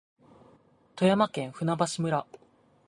[0.95, 2.25] 富山県舟橋村